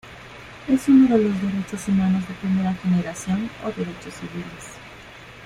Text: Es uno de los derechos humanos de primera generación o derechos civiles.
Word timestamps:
Es 0.67 0.87
uno 0.89 1.15
de 1.15 1.23
los 1.25 1.41
derechos 1.43 1.87
humanos 1.87 2.27
de 2.27 2.33
primera 2.33 2.73
generación 2.73 3.51
o 3.63 3.67
derechos 3.71 4.15
civiles. 4.15 4.75